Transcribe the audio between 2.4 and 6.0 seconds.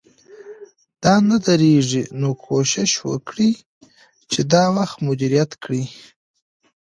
کوشش وکړئ چې دا وخت مدیریت کړئ